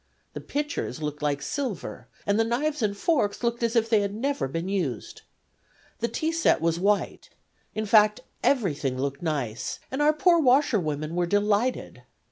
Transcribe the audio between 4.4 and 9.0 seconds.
been used. The tea set was white in fine, everything